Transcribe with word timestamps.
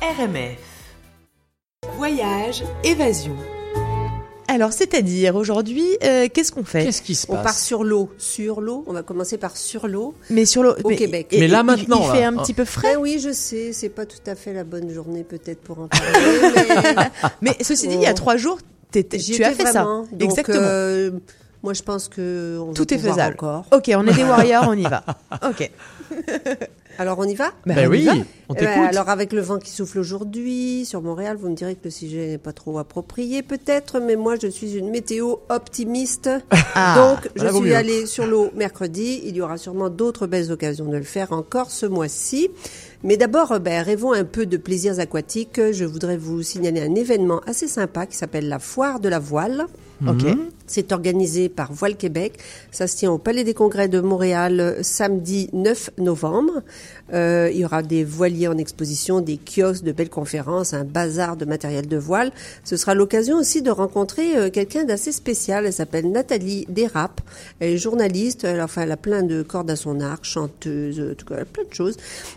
RMF. 0.00 0.56
Voyage, 1.96 2.62
évasion. 2.84 3.34
Alors, 4.46 4.72
c'est-à-dire, 4.72 5.36
aujourd'hui, 5.36 5.86
euh, 6.04 6.28
qu'est-ce 6.32 6.52
qu'on 6.52 6.64
fait? 6.64 6.84
Qu'est-ce 6.84 7.02
qui 7.02 7.14
se 7.14 7.26
On 7.28 7.34
passe? 7.34 7.42
part 7.42 7.54
sur 7.58 7.84
l'eau, 7.84 8.10
sur 8.16 8.60
l'eau. 8.60 8.84
On 8.86 8.92
va 8.94 9.02
commencer 9.02 9.36
par 9.36 9.56
sur 9.56 9.86
l'eau. 9.88 10.14
Mais 10.30 10.46
sur 10.46 10.62
le 10.62 10.70
Au 10.84 10.88
Québec. 10.90 11.28
et- 11.32 11.40
Mais 11.40 11.48
là, 11.48 11.60
il- 11.60 11.66
maintenant, 11.66 12.00
il, 12.04 12.10
fait 12.12 12.20
là. 12.22 12.28
un 12.28 12.36
petit 12.36 12.54
peu 12.54 12.62
Ben 12.62 12.66
frais? 12.70 12.96
oui, 12.96 13.18
je 13.22 13.32
sais, 13.32 13.72
c'est 13.72 13.90
pas 13.90 14.06
tout 14.06 14.18
à 14.26 14.34
fait 14.34 14.52
la 14.54 14.64
bonne 14.64 14.90
journée 14.90 15.24
peut-être 15.24 15.60
pour 15.60 15.80
en 15.80 15.88
parler, 15.88 16.06
mais 17.42 17.50
Mais 17.50 17.56
ceci 17.60 17.88
dit, 17.88 17.94
il 17.96 18.00
y 18.02 18.06
a 18.06 18.14
trois 18.14 18.36
jours, 18.36 18.58
tu 18.92 19.00
as 19.00 19.02
fait 19.02 19.52
vraiment. 19.64 20.04
ça. 20.04 20.10
Donc, 20.12 20.22
Exactement. 20.22 20.58
euh, 20.62 21.10
moi, 21.62 21.74
je 21.74 21.82
pense 21.82 22.08
que 22.08 22.58
on 22.60 22.72
Tout 22.72 22.92
est 22.94 22.98
faisable. 22.98 23.34
Encore. 23.34 23.66
Ok, 23.72 23.90
on 23.94 24.06
est 24.06 24.14
des 24.14 24.24
warriors, 24.24 24.64
on 24.68 24.74
y 24.74 24.82
va. 24.84 25.04
Ok. 25.50 25.70
Alors, 26.98 27.18
on 27.18 27.24
y 27.24 27.34
va 27.34 27.52
Bah, 27.64 27.74
Ben 27.74 27.88
on 27.88 27.92
y 27.92 27.96
oui, 27.98 28.04
va. 28.06 28.12
on 28.48 28.54
Eh 28.54 28.64
ben, 28.64 28.74
t'écoute. 28.74 28.88
alors 28.96 29.08
avec 29.08 29.32
le 29.32 29.40
vent 29.40 29.58
qui 29.58 29.70
souffle 29.70 29.98
aujourd'hui 30.00 30.84
sur 30.84 31.00
Montréal, 31.00 31.36
vous 31.40 31.48
me 31.48 31.54
direz 31.54 31.74
que 31.76 31.84
le 31.84 31.90
sujet 31.90 32.26
n'est 32.28 32.38
pas 32.38 32.52
trop 32.52 32.78
approprié 32.78 33.42
peut-être, 33.42 34.00
mais 34.00 34.16
moi 34.16 34.34
je 34.40 34.48
suis 34.48 34.74
une 34.76 34.90
météo 34.90 35.36
optimiste. 35.48 36.28
Ah, 36.80 36.94
Donc 37.16 37.30
je 37.34 37.48
suis 37.52 37.60
mieux. 37.64 37.74
allée 37.74 38.06
sur 38.06 38.24
l'eau 38.26 38.50
mercredi. 38.54 39.20
Il 39.24 39.34
y 39.36 39.40
aura 39.40 39.56
sûrement 39.56 39.88
d'autres 39.90 40.26
belles 40.28 40.52
occasions 40.52 40.84
de 40.84 40.96
le 40.96 41.02
faire 41.02 41.32
encore 41.32 41.70
ce 41.72 41.86
mois-ci. 41.86 42.50
Mais 43.02 43.16
d'abord, 43.16 43.58
ben, 43.58 43.82
rêvons 43.82 44.12
un 44.12 44.22
peu 44.24 44.46
de 44.46 44.56
plaisirs 44.56 45.00
aquatiques. 45.00 45.60
Je 45.72 45.84
voudrais 45.84 46.16
vous 46.16 46.42
signaler 46.42 46.80
un 46.82 46.94
événement 46.94 47.40
assez 47.46 47.66
sympa 47.66 48.06
qui 48.06 48.16
s'appelle 48.16 48.48
la 48.48 48.58
Foire 48.60 49.00
de 49.00 49.08
la 49.08 49.18
Voile. 49.18 49.66
Ok. 50.06 50.24
C'est 50.68 50.92
organisé 50.92 51.48
par 51.48 51.72
Voile 51.72 51.96
Québec. 51.96 52.34
Ça 52.70 52.86
se 52.86 52.96
tient 52.96 53.10
au 53.10 53.18
Palais 53.18 53.42
des 53.42 53.54
Congrès 53.54 53.88
de 53.88 54.00
Montréal 54.00 54.76
samedi 54.82 55.48
9 55.52 55.90
novembre. 55.98 56.62
Euh, 57.12 57.50
il 57.52 57.58
y 57.58 57.64
aura 57.64 57.82
des 57.82 58.04
voiliers 58.04 58.48
en 58.48 58.58
exposition, 58.58 59.20
des 59.20 59.38
kiosques, 59.38 59.84
de 59.84 59.92
belles 59.92 60.10
conférences, 60.10 60.74
un 60.74 60.84
bazar 60.84 61.36
de 61.36 61.44
matériel 61.44 61.88
de 61.88 61.96
voile. 61.96 62.30
Ce 62.64 62.76
sera 62.76 62.94
l'occasion 62.94 63.36
aussi 63.36 63.62
de 63.62 63.70
rencontrer 63.70 64.36
euh, 64.36 64.50
quelqu'un 64.50 64.84
d'assez 64.84 65.12
spécial. 65.12 65.66
Elle 65.66 65.72
s'appelle 65.72 66.10
Nathalie 66.10 66.66
Desrapes. 66.68 67.20
Elle 67.60 67.74
est 67.74 67.78
journaliste. 67.78 68.44
Elle, 68.44 68.60
enfin, 68.60 68.82
elle 68.82 68.92
a 68.92 68.96
plein 68.96 69.22
de 69.22 69.42
cordes 69.42 69.70
à 69.70 69.76
son 69.76 70.00
arc, 70.00 70.24
chanteuse, 70.24 71.00
en 71.00 71.14
tout 71.14 71.26
cas, 71.26 71.44
plein 71.44 71.64
de 71.64 71.74
choses. 71.74 71.96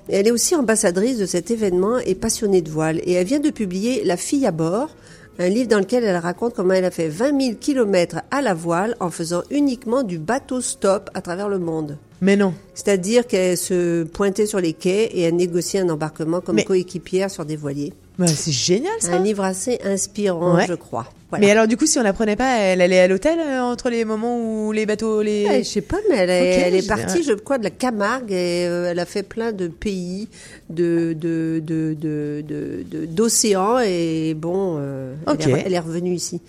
Et 0.10 0.16
elle 0.16 0.28
est 0.28 0.32
aussi 0.32 0.56
ambassadrice 0.56 1.18
de 1.18 1.26
cet 1.26 1.52
événement 1.52 2.00
et 2.00 2.16
passionnée 2.16 2.62
de 2.62 2.70
voile. 2.70 3.02
Et 3.04 3.14
elle 3.14 3.28
vient 3.28 3.40
de 3.40 3.50
publier 3.50 4.04
La 4.04 4.18
fille 4.18 4.46
à 4.46 4.52
bord 4.52 4.96
un 5.40 5.50
livre 5.50 5.70
dans 5.70 5.80
lequel 5.80 6.04
elle 6.04 6.18
raconte 6.18 6.54
comment 6.54 6.74
elle 6.74 6.86
a 6.86 6.92
fait 6.92 7.08
20 7.08 7.40
000 7.42 7.56
kilomètres 7.60 8.18
à 8.32 8.42
la 8.42 8.54
voile 8.54 8.96
en 9.00 9.10
faisant 9.10 9.42
uniquement 9.50 10.04
du 10.04 10.20
bateau 10.20 10.62
stop 10.62 11.10
à 11.14 11.22
travers 11.22 11.50
le 11.50 11.58
monde. 11.60 11.98
Mais 12.22 12.36
non. 12.36 12.54
C'est-à-dire 12.76 13.26
qu'elle 13.26 13.58
se 13.58 14.04
pointait 14.04 14.46
sur 14.46 14.60
les 14.60 14.74
quais 14.74 15.06
et 15.06 15.22
elle 15.22 15.36
négociait 15.36 15.80
un 15.80 15.90
embarquement 15.90 16.42
comme 16.42 16.58
Mais- 16.58 16.64
coéquipière 16.66 17.32
sur 17.32 17.46
des 17.46 17.56
voiliers. 17.56 17.94
Bah, 18.20 18.28
c'est 18.28 18.52
génial 18.52 18.92
ça. 19.00 19.14
Un 19.16 19.20
livre 19.24 19.44
assez 19.44 19.80
inspirant, 19.84 20.56
Ouais. 20.56 20.68
je 20.68 20.74
crois. 20.76 21.08
Voilà. 21.32 21.46
Mais 21.46 21.52
alors, 21.52 21.66
du 21.66 21.78
coup, 21.78 21.86
si 21.88 21.98
on 21.98 22.04
la 22.04 22.14
prenait 22.14 22.36
pas, 22.36 22.60
elle 22.60 22.82
allait 22.82 23.00
à 23.00 23.08
l'hôtel 23.08 23.40
euh, 23.40 23.62
entre 23.62 23.90
les 23.90 24.06
moments 24.06 24.38
où 24.38 24.72
les 24.74 24.86
bateaux, 24.86 25.22
les. 25.22 25.48
Ouais, 25.48 25.64
je 25.64 25.70
sais 25.70 25.82
pas, 25.82 25.98
mais 26.10 26.18
elle 26.18 26.30
est, 26.30 26.78
elle 26.78 26.86
partie, 26.86 27.24
je 27.24 27.32
crois, 27.34 27.58
de 27.58 27.64
la 27.64 27.70
Camargue 27.70 28.32
et 28.32 28.66
euh, 28.68 28.92
elle 28.92 29.00
a 29.00 29.06
fait 29.06 29.24
plein 29.24 29.52
de 29.54 29.68
pays, 29.68 30.28
de 30.70 31.14
de 31.14 31.62
de 31.66 31.96
de 32.00 32.44
de- 32.48 32.84
de- 32.84 33.06
d'océans 33.06 33.80
et 33.80 34.34
bon, 34.38 34.76
euh, 34.80 35.14
Ok. 35.26 35.38
elle, 35.46 35.50
est, 35.52 35.64
elle 35.68 35.74
est 35.74 35.80
revenue 35.80 36.14
ici. 36.14 36.42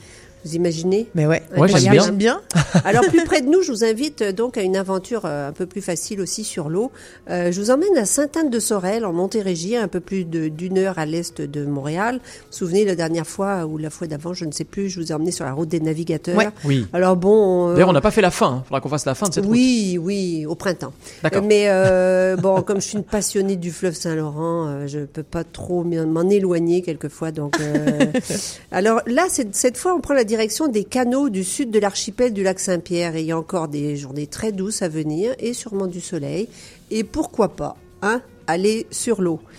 Vous 0.44 0.54
imaginez 0.54 1.08
Mais 1.14 1.26
ouais. 1.26 1.42
Ouais, 1.56 1.68
j'aime 1.68 1.80
bien. 1.80 1.92
J'imagine 1.92 2.16
bien. 2.16 2.40
Alors 2.84 3.04
plus 3.06 3.24
près 3.24 3.40
de 3.42 3.46
nous, 3.48 3.62
je 3.62 3.70
vous 3.72 3.84
invite 3.84 4.22
euh, 4.22 4.32
donc 4.32 4.56
à 4.56 4.62
une 4.62 4.76
aventure 4.76 5.22
euh, 5.24 5.48
un 5.48 5.52
peu 5.52 5.66
plus 5.66 5.80
facile 5.82 6.20
aussi 6.20 6.44
sur 6.44 6.68
l'eau. 6.68 6.90
Euh, 7.30 7.52
je 7.52 7.60
vous 7.60 7.70
emmène 7.70 7.96
à 7.96 8.04
Sainte-Anne-de-Sorel 8.04 9.04
en 9.04 9.12
Montérégie, 9.12 9.76
un 9.76 9.88
peu 9.88 10.00
plus 10.00 10.24
de- 10.24 10.48
d'une 10.48 10.78
heure 10.78 10.98
à 10.98 11.06
l'est 11.06 11.40
de 11.40 11.64
Montréal. 11.64 12.16
Vous 12.16 12.20
vous 12.50 12.56
souvenez 12.58 12.84
la 12.84 12.94
dernière 12.96 13.26
fois 13.26 13.66
ou 13.66 13.78
la 13.78 13.90
fois 13.90 14.06
d'avant, 14.06 14.32
je 14.34 14.44
ne 14.44 14.52
sais 14.52 14.64
plus, 14.64 14.88
je 14.88 15.00
vous 15.00 15.12
ai 15.12 15.14
emmené 15.14 15.30
sur 15.30 15.44
la 15.44 15.52
route 15.52 15.68
des 15.68 15.80
navigateurs. 15.80 16.36
Ouais. 16.36 16.48
Oui. 16.64 16.86
Alors 16.92 17.16
bon, 17.16 17.68
euh, 17.68 17.72
D'ailleurs, 17.74 17.88
on 17.90 17.92
n'a 17.92 18.00
pas 18.00 18.10
fait 18.10 18.20
la 18.22 18.30
fin. 18.30 18.62
Il 18.64 18.68
faudra 18.68 18.80
qu'on 18.80 18.88
fasse 18.88 19.06
la 19.06 19.14
fin 19.14 19.28
de 19.28 19.34
cette 19.34 19.44
route. 19.44 19.52
oui, 19.52 19.98
oui, 20.00 20.44
au 20.46 20.54
printemps. 20.54 20.92
D'accord. 21.22 21.42
Mais 21.42 21.64
euh, 21.68 22.36
bon, 22.40 22.62
comme 22.62 22.80
je 22.80 22.86
suis 22.88 22.96
une 22.98 23.04
passionnée 23.04 23.56
du 23.56 23.70
fleuve 23.70 23.94
Saint-Laurent, 23.94 24.66
euh, 24.66 24.86
je 24.86 25.00
peux 25.00 25.22
pas 25.22 25.44
trop 25.44 25.84
m'en 25.84 26.28
éloigner 26.28 26.82
quelquefois. 26.82 27.30
Donc, 27.32 27.60
euh, 27.60 28.06
alors 28.72 29.00
là, 29.06 29.26
cette 29.28 29.76
fois, 29.76 29.94
on 29.94 30.00
prend 30.00 30.14
la 30.14 30.24
direction 30.32 30.66
des 30.66 30.84
canaux 30.84 31.28
du 31.28 31.44
sud 31.44 31.70
de 31.70 31.78
l'archipel 31.78 32.32
du 32.32 32.42
lac 32.42 32.58
Saint-Pierre. 32.58 33.16
Et 33.16 33.20
il 33.20 33.26
y 33.26 33.32
a 33.32 33.38
encore 33.38 33.68
des 33.68 33.98
journées 33.98 34.26
très 34.26 34.50
douces 34.50 34.80
à 34.80 34.88
venir 34.88 35.34
et 35.38 35.52
sûrement 35.52 35.86
du 35.86 36.00
soleil. 36.00 36.48
Et 36.90 37.04
pourquoi 37.04 37.48
pas, 37.50 37.76
hein 38.00 38.22
aller 38.46 38.86
sur 38.90 39.20
l'eau. 39.20 39.40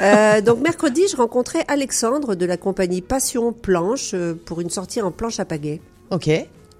Euh, 0.00 0.40
donc 0.40 0.60
mercredi, 0.60 1.02
je 1.08 1.16
rencontrais 1.16 1.64
Alexandre 1.68 2.34
de 2.34 2.44
la 2.44 2.56
compagnie 2.56 3.02
Passion 3.02 3.52
Planche 3.52 4.14
euh, 4.14 4.34
pour 4.34 4.60
une 4.60 4.70
sortie 4.70 5.00
en 5.00 5.12
planche 5.12 5.38
à 5.38 5.44
pagaie. 5.44 5.80
Ok. 6.10 6.28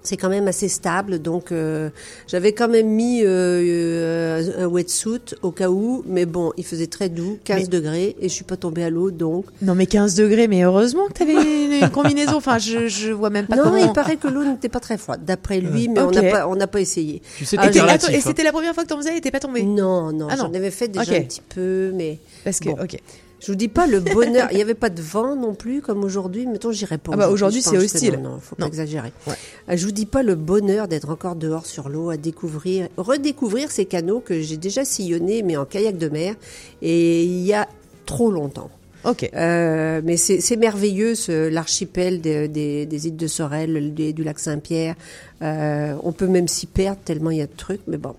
C'est 0.03 0.17
quand 0.17 0.29
même 0.29 0.47
assez 0.49 0.67
stable, 0.67 1.19
donc 1.19 1.51
euh, 1.51 1.89
j'avais 2.27 2.51
quand 2.53 2.67
même 2.67 2.87
mis 2.87 3.21
euh, 3.23 3.27
euh, 3.27 4.65
un 4.65 4.67
wetsuit 4.67 5.33
au 5.41 5.51
cas 5.51 5.69
où, 5.69 6.03
mais 6.05 6.25
bon, 6.25 6.51
il 6.57 6.65
faisait 6.65 6.87
très 6.87 7.07
doux, 7.09 7.39
15 7.45 7.61
Mais- 7.61 7.67
degrés, 7.67 8.15
et 8.19 8.27
je 8.29 8.33
suis 8.33 8.43
pas 8.43 8.57
tombée 8.57 8.83
à 8.83 8.89
l'eau, 8.89 9.11
donc... 9.11 9.45
Non, 9.61 9.75
mais 9.75 9.85
15 9.85 10.15
degrés, 10.15 10.47
mais 10.47 10.63
heureusement 10.63 11.07
que 11.07 11.13
t'avais 11.13 11.33
une, 11.33 11.71
une 11.83 11.89
combinaison. 11.89 12.35
Enfin, 12.35 12.57
je, 12.57 12.87
je 12.87 13.11
vois 13.11 13.29
même 13.29 13.47
pas 13.47 13.55
non, 13.55 13.63
comment. 13.63 13.77
il 13.77 13.93
paraît 13.93 14.17
que 14.17 14.27
l'eau 14.27 14.43
n'était 14.43 14.69
pas 14.69 14.79
très 14.81 14.97
froide, 14.97 15.21
d'après 15.25 15.59
lui, 15.61 15.87
mais 15.87 16.01
on 16.01 16.11
n'a 16.11 16.21
pas, 16.23 16.47
on 16.49 16.55
n'a 16.55 16.67
pas 16.67 16.81
essayé. 16.81 17.21
Tu 17.37 17.45
sais, 17.45 17.55
Ah, 17.59 17.69
Et, 17.73 17.79
relatif, 17.79 18.09
hein. 18.13 18.19
c'était 18.21 18.43
la 18.43 18.51
première 18.51 18.73
fois 18.73 18.83
que 18.83 18.89
t'en 18.89 18.97
faisais 18.97 19.17
et 19.17 19.21
t'es 19.21 19.31
pas 19.31 19.39
tombé 19.39 19.63
Non, 19.63 20.11
non, 20.11 20.27
Ah 20.29 20.35
non. 20.35 20.43
j'en 20.47 20.53
avais 20.53 20.71
fait 20.71 20.89
déjà 20.89 21.13
un 21.13 21.21
petit 21.21 21.41
peu, 21.47 21.91
mais 21.95 22.19
Parce 22.43 22.59
que, 22.59 22.69
Bon. 22.69 22.83
ok. 22.83 22.97
Je 23.43 23.51
vous 23.51 23.57
dis 23.57 23.67
pas 23.67 23.87
le 23.87 23.99
bonheur. 23.99 24.47
Il 24.51 24.57
y 24.57 24.61
avait 24.61 24.73
pas 24.73 24.89
de 24.89 25.01
vent 25.01 25.35
non 25.35 25.53
plus 25.53 25.81
comme 25.81 26.03
aujourd'hui. 26.03 26.47
Mettons, 26.47 26.71
j'irai 26.71 26.97
pas. 26.97 27.11
Ah 27.13 27.17
bah, 27.17 27.29
aujourd'hui, 27.29 27.61
c'est 27.61 27.77
hostile. 27.77 28.13
Non, 28.23 28.29
non, 28.31 28.39
faut 28.39 28.55
Non. 28.57 28.65
pas 28.65 28.67
exagérer. 28.67 29.11
Ouais. 29.27 29.33
Euh, 29.69 29.75
Je 29.75 29.85
vous 29.85 29.91
dis 29.91 30.05
pas 30.05 30.23
le 30.23 30.35
bonheur 30.35 30.87
d'être 30.87 31.09
encore 31.09 31.35
dehors 31.35 31.65
sur 31.65 31.89
l'eau, 31.89 32.09
à 32.09 32.17
découvrir, 32.17 32.87
redécouvrir 32.97 33.69
ces 33.69 33.85
canaux 33.85 34.21
que 34.21 34.39
j'ai 34.41 34.57
déjà 34.57 34.85
sillonnés, 34.85 35.43
mais 35.43 35.57
en 35.57 35.65
kayak 35.65 35.97
de 35.97 36.07
mer, 36.09 36.35
et 36.81 37.23
il 37.25 37.41
y 37.45 37.53
a 37.53 37.67
trop 38.05 38.31
longtemps. 38.31 38.69
Ok. 39.05 39.29
Euh, 39.35 40.01
mais 40.03 40.15
c'est 40.17 40.55
merveilleux, 40.55 41.15
ce- 41.15 41.49
l'archipel 41.49 42.21
de- 42.21 42.47
des, 42.47 42.85
des 42.85 43.07
îles 43.07 43.17
de 43.17 43.27
Sorel, 43.27 43.93
des- 43.93 44.13
du 44.13 44.23
lac 44.23 44.39
Saint-Pierre. 44.39 44.95
Euh, 45.41 45.93
on 46.03 46.13
peut 46.13 46.27
même 46.27 46.47
s'y 46.47 46.67
perdre 46.67 46.99
tellement 47.03 47.29
il 47.29 47.39
y 47.39 47.41
a 47.41 47.47
de 47.47 47.55
trucs, 47.57 47.81
mais 47.87 47.97
bon. 47.97 48.15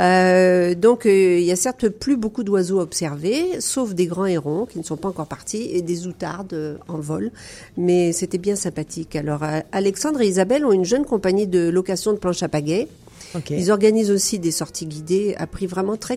Euh, 0.00 0.74
donc 0.74 1.02
il 1.04 1.40
y 1.42 1.52
a 1.52 1.56
certes 1.56 1.88
plus 1.88 2.16
beaucoup 2.16 2.42
d'oiseaux 2.42 2.80
à 2.80 2.82
observer, 2.82 3.60
sauf 3.60 3.94
des 3.94 4.06
grands 4.06 4.26
hérons 4.26 4.66
qui 4.66 4.78
ne 4.78 4.82
sont 4.84 4.96
pas 4.96 5.08
encore 5.08 5.26
partis 5.26 5.68
et 5.72 5.82
des 5.82 6.06
outardes 6.08 6.78
en 6.88 6.98
vol. 6.98 7.30
Mais 7.76 8.12
c'était 8.12 8.38
bien 8.38 8.56
sympathique. 8.56 9.14
Alors 9.14 9.42
Alexandre 9.70 10.20
et 10.20 10.26
Isabelle 10.26 10.64
ont 10.66 10.72
une 10.72 10.84
jeune 10.84 11.04
compagnie 11.04 11.46
de 11.46 11.68
location 11.68 12.12
de 12.12 12.18
planches 12.18 12.42
à 12.42 12.48
pagaie. 12.48 12.88
Ok. 13.36 13.50
Ils 13.50 13.70
organisent 13.70 14.10
aussi 14.10 14.38
des 14.40 14.50
sorties 14.50 14.86
guidées 14.86 15.34
à 15.38 15.46
prix 15.46 15.66
vraiment 15.66 15.96
très 15.96 16.16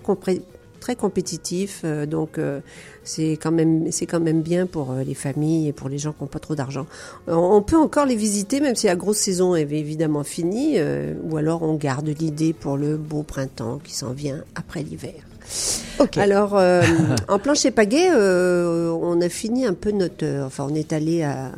très 0.87 0.95
compétitif. 0.95 1.81
euh, 1.83 2.05
donc 2.05 2.37
euh, 2.37 2.61
c'est 3.03 3.31
quand 3.33 3.51
même 3.51 3.91
c'est 3.91 4.05
quand 4.05 4.21
même 4.21 4.41
bien 4.41 4.65
pour 4.65 4.91
euh, 4.91 5.03
les 5.03 5.15
familles 5.15 5.67
et 5.67 5.73
pour 5.73 5.89
les 5.89 5.97
gens 5.97 6.13
qui 6.13 6.23
n'ont 6.23 6.27
pas 6.29 6.39
trop 6.39 6.55
d'argent. 6.55 6.85
On 7.27 7.61
peut 7.61 7.75
encore 7.75 8.05
les 8.05 8.15
visiter 8.15 8.61
même 8.61 8.75
si 8.75 8.85
la 8.87 8.95
grosse 8.95 9.17
saison 9.17 9.53
est 9.53 9.63
évidemment 9.69 10.23
finie, 10.23 10.77
ou 11.25 11.35
alors 11.35 11.61
on 11.63 11.73
garde 11.75 12.07
l'idée 12.07 12.53
pour 12.53 12.77
le 12.77 12.95
beau 12.95 13.23
printemps 13.23 13.79
qui 13.83 13.93
s'en 13.93 14.11
vient 14.13 14.43
après 14.55 14.81
l'hiver. 14.81 15.15
Ok. 15.99 16.17
Alors, 16.17 16.57
euh, 16.57 16.81
en 17.29 17.39
plancher 17.39 17.71
pagaie, 17.71 18.09
euh, 18.13 18.89
on 19.01 19.19
a 19.21 19.29
fini 19.29 19.65
un 19.65 19.73
peu 19.73 19.91
notre. 19.91 20.23
euh, 20.25 20.45
enfin, 20.45 20.67
on 20.69 20.75
est 20.75 20.91
allé 20.93 21.23
à, 21.23 21.47
à- 21.47 21.51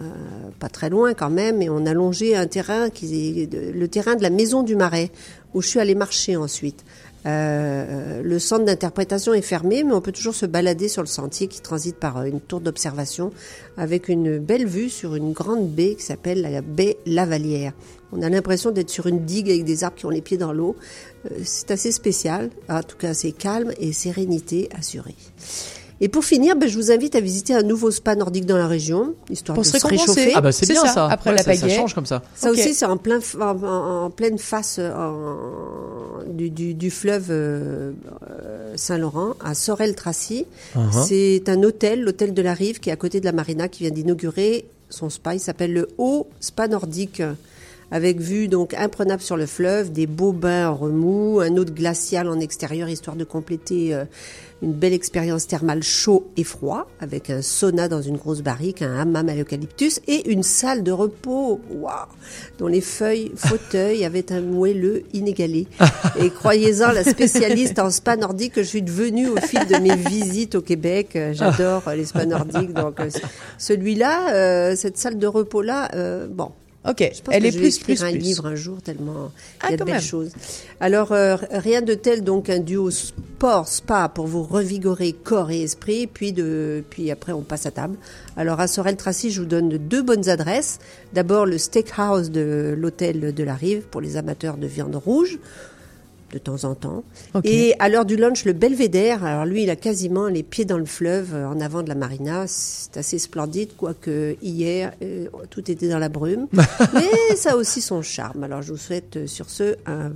pas 0.60 0.70
très 0.70 0.90
loin 0.90 1.14
quand 1.16 1.32
même, 1.32 1.62
et 1.64 1.70
on 1.70 1.86
a 1.88 1.94
longé 1.94 2.36
un 2.36 2.46
terrain 2.48 2.90
qui 2.92 3.42
est 3.42 3.54
le 3.74 3.88
terrain 3.88 4.16
de 4.16 4.22
la 4.22 4.30
Maison 4.30 4.62
du 4.62 4.76
Marais, 4.76 5.10
où 5.56 5.62
je 5.64 5.68
suis 5.70 5.80
allée 5.80 5.96
marcher 5.96 6.36
ensuite. 6.36 6.84
Euh, 7.26 8.22
le 8.22 8.40
centre 8.40 8.66
d'interprétation 8.66 9.34
est 9.34 9.42
fermé, 9.42 9.84
mais 9.84 9.94
on 9.94 10.02
peut 10.02 10.12
toujours 10.12 10.36
se 10.36 10.46
balader 10.46 10.88
sur 10.88 11.02
le 11.02 11.08
sentier 11.08 11.48
qui 11.48 11.62
transite 11.62 11.98
par 11.98 12.18
euh, 12.18 12.24
une 12.24 12.40
tour 12.40 12.62
d'observation 12.62 13.32
avec 13.78 14.08
une 14.08 14.38
belle 14.40 14.66
vue 14.66 14.90
sur 14.90 15.16
une 15.16 15.34
grande 15.34 15.70
baie 15.70 15.96
qui 15.96 16.04
s'appelle 16.04 16.42
la 16.42 16.62
baie 16.62 16.98
Lavalière. 17.06 17.74
On 18.12 18.22
a 18.22 18.30
l'impression 18.30 18.72
d'être 18.72 18.90
sur 18.90 19.08
une 19.08 19.26
digue 19.26 19.50
avec 19.50 19.66
des 19.66 19.84
arbres 19.84 19.98
qui 19.98 20.06
ont 20.06 20.10
les 20.10 20.22
pieds 20.22 20.38
dans 20.38 20.54
l'eau. 20.54 20.76
Euh, 21.30 21.40
c'est 21.44 21.72
assez 21.72 21.92
spécial. 21.92 22.50
En 22.70 22.84
tout 22.84 22.98
cas, 22.98 23.14
c'est 23.14 23.32
calme 23.32 23.74
et 23.80 23.92
sérénité 23.92 24.70
assurée. 24.78 25.16
Et 26.02 26.08
pour 26.08 26.24
finir, 26.24 26.56
ben, 26.56 26.70
je 26.70 26.76
vous 26.78 26.92
invite 26.92 27.16
à 27.16 27.20
visiter 27.20 27.54
un 27.54 27.62
nouveau 27.64 27.92
spa 27.92 28.16
nordique 28.16 28.46
dans 28.46 28.58
la 28.58 28.68
région, 28.68 29.16
histoire 29.30 29.54
Pour 29.56 29.64
de 29.64 29.68
se 29.68 29.78
se 29.80 29.86
réchauffer. 29.88 30.32
Ah 30.34 30.40
bah 30.42 30.52
c'est 30.54 30.66
C'est 30.66 30.74
bien 30.74 30.86
ça, 30.86 30.94
ça. 30.94 31.08
après 31.08 31.32
Ouais, 31.32 31.36
la 31.36 31.44
ça, 31.44 31.54
ça 31.56 31.68
change 31.70 31.94
comme 31.94 32.06
ça. 32.06 32.22
Ça 32.36 32.52
aussi, 32.52 32.74
c'est 32.74 32.86
en, 32.86 32.96
plein, 32.98 33.20
f- 33.20 33.42
en, 33.42 33.62
en- 33.64 34.06
en 34.06 34.10
pleine 34.10 34.38
face 34.38 34.78
euh, 34.80 34.94
en- 34.96 36.24
du, 36.32 36.50
du- 36.50 36.74
du 36.74 36.90
fleuve 36.90 37.28
euh, 37.32 37.92
euh, 38.30 38.74
Saint-Laurent, 38.78 39.34
à 39.44 39.54
Sorel-Tracy. 39.54 40.46
Uh-huh. 40.76 41.06
C'est 41.06 41.50
un 41.50 41.62
hôtel, 41.64 42.02
l'hôtel 42.04 42.34
de 42.34 42.42
la 42.42 42.54
Rive, 42.54 42.80
qui 42.80 42.90
est 42.90 42.94
à 42.94 42.96
côté 42.96 43.20
de 43.20 43.26
la 43.26 43.34
marina, 43.34 43.68
qui 43.68 43.84
vient 43.84 43.92
d'inaugurer 43.92 44.66
son 44.90 45.10
spa. 45.10 45.36
Il 45.36 45.40
s'appelle 45.40 45.74
le 45.74 45.90
Haut 45.98 46.28
Spa 46.40 46.68
Nordique. 46.70 47.22
Avec 47.92 48.20
vue 48.20 48.48
donc 48.48 48.74
imprenable 48.74 49.22
sur 49.22 49.38
le 49.38 49.46
fleuve, 49.46 49.92
des 49.92 50.08
beaux 50.08 50.34
bains 50.34 50.70
en 50.70 50.76
remous, 50.76 51.40
un 51.40 51.58
autre 51.58 51.74
glacial 51.74 52.28
en 52.28 52.40
extérieur 52.40 52.90
histoire 52.90 53.16
de 53.16 53.24
compléter 53.24 53.94
euh, 53.94 54.06
une 54.62 54.74
belle 54.74 54.94
expérience 54.94 55.48
thermale 55.48 55.82
chaud 55.84 56.28
et 56.36 56.44
froid 56.44 56.88
avec 57.00 57.30
un 57.30 57.42
sauna 57.42 57.88
dans 57.88 58.02
une 58.02 58.18
grosse 58.18 58.42
barrique, 58.42 58.82
un 58.82 58.98
hammam 58.98 59.30
à 59.30 59.36
l'eucalyptus 59.36 60.02
et 60.08 60.30
une 60.32 60.44
salle 60.44 60.84
de 60.84 60.92
repos, 60.92 61.62
waouh, 61.72 61.94
dont 62.58 62.68
les 62.68 62.82
feuilles 62.82 63.32
fauteuils 63.36 64.04
avaient 64.04 64.32
un 64.32 64.42
moelleux 64.42 65.04
inégalé. 65.14 65.68
Et 66.20 66.30
croyez-en, 66.30 66.92
la 66.92 67.04
spécialiste 67.04 67.80
en 67.80 67.90
spa 67.90 68.18
nordique 68.18 68.54
que 68.54 68.64
je 68.64 68.68
suis 68.68 68.82
devenue 68.82 69.30
au 69.30 69.38
fil 69.38 69.66
de 69.66 69.78
mes 69.78 69.96
visites 69.96 70.56
au 70.56 70.62
Québec, 70.62 71.16
euh, 71.16 71.34
j'adore 71.34 71.84
les 71.96 72.06
spas 72.06 72.26
nordiques, 72.26 72.74
donc 72.74 73.00
euh, 73.00 73.10
celui-là, 73.58 74.34
euh, 74.34 74.76
cette 74.76 74.98
salle 74.98 75.18
de 75.18 75.28
repos 75.28 75.62
là, 75.62 75.90
euh, 75.96 76.28
bon. 76.28 76.52
Ok, 76.88 77.12
Je 77.14 77.22
pense 77.22 77.36
elle 77.36 77.44
que 77.44 77.48
est 77.48 77.52
je 77.52 77.58
vais 77.58 77.64
plus, 77.64 77.80
plus, 77.80 78.04
un 78.04 78.12
plus. 78.12 78.20
livre 78.20 78.46
un 78.46 78.56
jour 78.56 78.82
tellement 78.82 79.32
Ah, 79.60 79.68
il 79.68 79.72
y 79.72 79.74
a 79.74 79.78
de 79.78 79.84
belles 79.84 79.96
même. 79.96 80.02
choses. 80.02 80.32
Alors 80.80 81.12
euh, 81.12 81.36
rien 81.52 81.82
de 81.82 81.94
tel 81.94 82.24
donc 82.24 82.50
un 82.50 82.60
duo 82.60 82.90
sport 82.90 83.68
spa 83.68 84.08
pour 84.08 84.28
vous 84.28 84.44
revigorer 84.44 85.12
corps 85.12 85.52
et 85.52 85.62
esprit 85.64 86.08
puis 86.08 86.32
de 86.32 86.82
puis 86.90 87.12
après 87.12 87.34
on 87.34 87.42
passe 87.42 87.66
à 87.66 87.72
table. 87.72 87.98
Alors 88.38 88.62
à 88.62 88.68
Sorel 88.68 88.96
Tracy, 88.96 89.30
je 89.30 89.42
vous 89.42 89.46
donne 89.48 89.70
deux 89.78 90.02
bonnes 90.02 90.30
adresses. 90.30 90.80
D'abord 91.14 91.46
le 91.46 91.58
steakhouse 91.58 92.32
de 92.32 92.74
l'hôtel 92.78 93.34
de 93.34 93.44
la 93.44 93.56
Rive 93.56 93.82
pour 93.92 94.00
les 94.00 94.16
amateurs 94.16 94.56
de 94.56 94.66
viande 94.68 94.96
rouge 94.96 95.38
de 96.32 96.38
temps 96.38 96.64
en 96.64 96.76
temps. 96.76 97.04
Et 97.44 97.74
à 97.80 97.90
l'heure 97.90 98.06
du 98.06 98.16
lunch, 98.16 98.46
le 98.46 98.54
Belvédère, 98.54 99.24
alors 99.24 99.46
lui, 99.46 99.64
il 99.64 99.70
a 99.70 99.76
quasiment 99.76 100.28
les 100.28 100.44
pieds 100.44 100.66
dans 100.66 100.78
le 100.78 100.86
fleuve, 100.86 101.34
euh, 101.34 101.48
en 101.48 101.60
avant 101.60 101.82
de 101.84 101.90
la 101.90 101.96
marina. 101.96 102.46
C'est 102.48 102.98
assez 102.98 103.20
splendide, 103.20 103.70
quoique 103.78 104.36
hier, 104.42 104.94
euh, 105.02 105.28
tout 105.50 105.70
était 105.72 105.88
dans 105.90 106.00
la 106.00 106.10
brume. 106.10 106.48
Mais 106.94 107.36
ça 107.36 107.52
a 107.52 107.56
aussi 107.56 107.82
son 107.82 108.02
charme. 108.02 108.44
Alors 108.44 108.62
je 108.62 108.72
vous 108.72 108.78
souhaite 108.78 109.18
euh, 109.18 109.28
sur 109.28 109.50
ce 109.50 109.76
un 109.86 110.12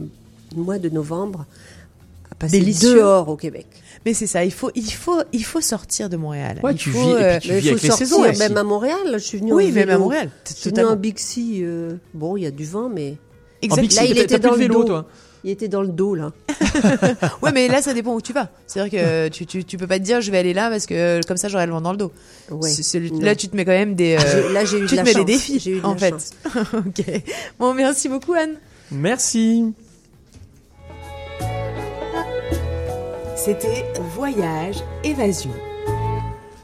mois 0.56 0.78
de 0.80 0.90
novembre 0.90 1.46
à 2.32 2.36
passer 2.36 2.60
Délicieux. 2.60 2.96
dehors 2.96 3.30
au 3.30 3.36
Québec. 3.36 3.66
Mais 4.06 4.14
c'est 4.14 4.28
ça, 4.28 4.44
il 4.44 4.52
faut, 4.52 4.70
il 4.76 4.92
faut, 4.92 5.22
il 5.32 5.46
faut 5.46 5.62
sortir 5.62 6.10
de 6.10 6.18
Montréal. 6.18 6.60
Ouais, 6.62 6.74
il 6.74 6.78
tu 6.78 6.90
faut, 6.92 7.16
vis- 7.16 7.24
et 7.24 7.38
puis 7.40 7.40
Tu 7.40 7.48
Mais 7.54 7.60
vis 7.60 7.70
avec 7.70 7.82
les 7.84 7.90
sortir, 7.90 8.08
saisons, 8.08 8.22
même 8.40 8.58
à 8.58 8.64
Montréal. 8.64 8.98
Je 9.14 9.18
suis 9.20 9.38
venue 9.38 9.54
Oui, 9.54 9.70
en 9.70 9.74
même 9.74 9.90
à. 9.90 9.98
Montréal, 9.98 10.30
Je 10.48 10.54
suis 10.54 10.70
venue 10.72 10.84
en 10.84 10.96
Bixi. 10.98 11.60
euh, 11.64 11.94
bon, 12.14 12.36
il 12.36 12.44
y 12.44 12.46
a 12.46 12.52
du 12.52 12.66
vent, 12.66 12.90
mais 12.90 13.16
En 13.64 13.76
Exact- 13.76 13.82
Bixi, 13.82 13.96
Là, 13.98 14.06
il 14.06 14.18
était 14.18 14.40
dans 14.40 14.52
le 14.52 14.58
vélo, 14.58 14.74
dos. 14.82 14.84
toi. 14.88 15.06
il 15.44 15.52
était 15.52 15.68
dans 15.68 15.82
le 15.82 15.88
dos 15.90 16.16
là. 16.16 16.32
Ouais, 17.42 17.52
mais 17.54 17.68
là, 17.68 17.82
ça 17.82 17.94
dépend 17.94 18.14
où 18.14 18.22
tu 18.22 18.34
vas. 18.34 18.50
C'est-à-dire 18.68 19.00
que 19.02 19.28
tu, 19.30 19.46
tu, 19.46 19.64
tu 19.64 19.78
peux 19.78 19.88
pas 19.88 20.00
te 20.00 20.04
dire, 20.04 20.22
je 20.22 20.32
vais 20.32 20.38
aller 20.40 20.54
là 20.54 20.70
parce 20.70 20.86
que 20.86 21.22
comme 21.28 21.38
ça, 21.38 21.48
j'aurai 21.50 21.66
le 21.66 21.72
vent 21.74 21.82
dans 21.82 21.92
le 21.92 21.98
dos. 21.98 22.12
Ouais. 22.52 22.70
Là, 23.22 23.36
tu 23.36 23.48
te 23.50 23.56
mets 23.56 23.66
quand 23.66 23.72
même 23.72 23.96
des. 23.96 24.16
euh, 24.16 24.20
J'ai- 24.48 24.54
Là, 24.54 24.66
j'ai 24.66 24.78
eu 24.78 24.86
tu 24.86 24.86
de 24.86 24.90
te 24.92 24.96
la 24.96 25.04
mets 25.04 25.12
chance. 25.14 25.26
des 25.26 25.34
défis, 25.34 25.60
J'ai 25.60 25.72
eu 25.72 25.80
de 25.82 25.86
en 25.86 25.94
la 25.94 25.98
fait. 25.98 26.10
chance. 26.12 26.32
ok. 26.74 27.06
Bon, 27.60 27.74
merci 27.74 28.10
beaucoup, 28.10 28.34
Anne. 28.34 28.56
Merci. 28.92 29.66
C'était 33.36 33.86
Voyage 34.16 34.78
Évasion. 35.04 35.52